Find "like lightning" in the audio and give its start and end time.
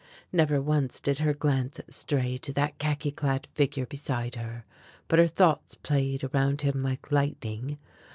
6.79-7.77